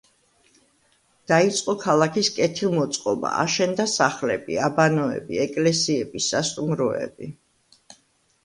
დაიწყო 1.31 1.75
ქალაქის 1.83 2.31
კეთილმოწყობა: 2.37 3.33
აშენდა 3.43 3.87
სახლები, 3.97 4.57
აბანოები, 4.69 5.41
ეკლესიები, 5.45 6.23
სასტუმროები. 6.33 7.31